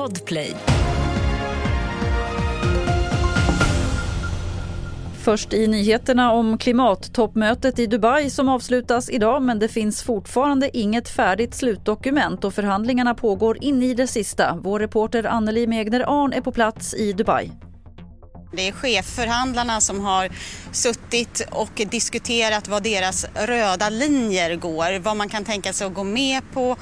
Podplay. 0.00 0.56
Först 5.24 5.52
i 5.52 5.66
nyheterna 5.66 6.32
om 6.32 6.58
klimattoppmötet 6.58 7.78
i 7.78 7.86
Dubai 7.86 8.30
som 8.30 8.48
avslutas 8.48 9.10
idag 9.10 9.42
men 9.42 9.58
det 9.58 9.68
finns 9.68 10.02
fortfarande 10.02 10.78
inget 10.78 11.08
färdigt 11.08 11.54
slutdokument 11.54 12.44
och 12.44 12.54
förhandlingarna 12.54 13.14
pågår 13.14 13.64
in 13.64 13.82
i 13.82 13.94
det 13.94 14.06
sista. 14.06 14.58
Vår 14.62 14.80
reporter 14.80 15.24
Anneli 15.24 15.66
Megner 15.66 16.00
Arn 16.00 16.32
är 16.32 16.40
på 16.40 16.52
plats 16.52 16.94
i 16.94 17.12
Dubai. 17.12 17.50
Det 18.52 18.68
är 18.68 18.72
chefförhandlarna 18.72 19.80
som 19.80 20.00
har 20.00 20.28
suttit 20.72 21.48
och 21.50 21.82
diskuterat 21.90 22.68
vad 22.68 22.82
deras 22.82 23.26
röda 23.34 23.88
linjer 23.88 24.56
går, 24.56 24.98
vad 24.98 25.16
man 25.16 25.28
kan 25.28 25.44
tänka 25.44 25.72
sig 25.72 25.86
att 25.86 25.94
gå 25.94 26.04
med 26.04 26.42
på 26.52 26.76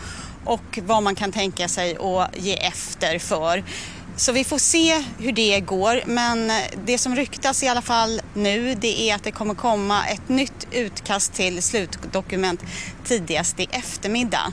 och 0.45 0.79
vad 0.83 1.03
man 1.03 1.15
kan 1.15 1.33
tänka 1.33 1.69
sig 1.69 1.97
att 1.97 2.37
ge 2.37 2.55
efter 2.55 3.19
för. 3.19 3.65
Så 4.17 4.33
vi 4.33 4.45
får 4.45 4.59
se 4.59 5.05
hur 5.19 5.33
det 5.33 5.61
går, 5.61 6.03
men 6.07 6.51
det 6.87 6.99
som 6.99 7.17
ryktas 7.17 7.63
i 7.63 7.69
alla 7.69 7.83
fall 7.83 8.21
nu 8.35 8.75
det 8.75 9.11
är 9.11 9.15
att 9.15 9.25
det 9.25 9.31
kommer 9.31 9.55
komma 9.55 10.07
ett 10.07 10.29
nytt 10.29 10.69
utkast 10.73 11.35
till 11.35 11.63
slutdokument 11.63 12.63
tidigast 13.05 13.61
i 13.61 13.67
eftermiddag. 13.71 14.53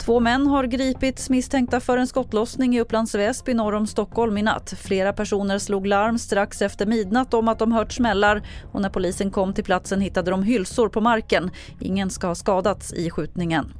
Två 0.00 0.20
män 0.20 0.46
har 0.46 0.64
gripits 0.64 1.30
misstänkta 1.30 1.80
för 1.80 1.98
en 1.98 2.06
skottlossning 2.06 2.76
i 2.76 2.80
Upplands 2.80 3.14
Väsby 3.14 3.54
norr 3.54 3.74
om 3.74 3.86
Stockholm 3.86 4.38
i 4.38 4.42
natt. 4.42 4.74
Flera 4.82 5.12
personer 5.12 5.58
slog 5.58 5.86
larm 5.86 6.18
strax 6.18 6.62
efter 6.62 6.86
midnatt 6.86 7.34
om 7.34 7.48
att 7.48 7.58
de 7.58 7.72
hört 7.72 7.92
smällar 7.92 8.42
och 8.72 8.80
när 8.80 8.90
polisen 8.90 9.30
kom 9.30 9.54
till 9.54 9.64
platsen 9.64 10.00
hittade 10.00 10.30
de 10.30 10.42
hylsor 10.42 10.88
på 10.88 11.00
marken. 11.00 11.50
Ingen 11.80 12.10
ska 12.10 12.26
ha 12.26 12.34
skadats 12.34 12.92
i 12.92 13.10
skjutningen. 13.10 13.72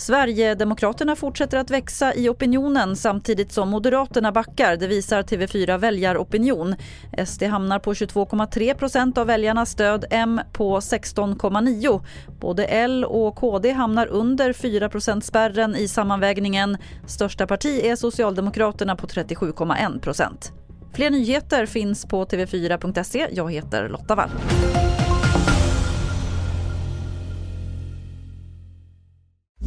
Sverigedemokraterna 0.00 1.16
fortsätter 1.16 1.58
att 1.58 1.70
växa 1.70 2.14
i 2.14 2.28
opinionen 2.28 2.96
samtidigt 2.96 3.52
som 3.52 3.68
Moderaterna 3.68 4.32
backar. 4.32 4.76
Det 4.76 4.86
visar 4.86 5.22
TV4 5.22 5.78
Väljaropinion. 5.78 6.74
SD 7.26 7.42
hamnar 7.42 7.78
på 7.78 7.92
22,3 7.92 8.74
procent 8.74 9.18
av 9.18 9.26
väljarnas 9.26 9.70
stöd, 9.70 10.04
M 10.10 10.40
på 10.52 10.80
16,9. 10.80 12.02
Både 12.40 12.64
L 12.64 13.04
och 13.04 13.36
KD 13.36 13.72
hamnar 13.72 14.06
under 14.06 14.52
4 14.52 15.20
spärren 15.20 15.76
i 15.76 15.88
sammanvägningen. 15.88 16.76
Största 17.06 17.46
parti 17.46 17.80
är 17.84 17.96
Socialdemokraterna 17.96 18.96
på 18.96 19.06
37,1 19.06 20.00
procent. 20.00 20.52
Fler 20.92 21.10
nyheter 21.10 21.66
finns 21.66 22.06
på 22.06 22.24
tv4.se. 22.24 23.28
Jag 23.32 23.52
heter 23.52 23.88
Lotta 23.88 24.14
Wall. 24.14 24.30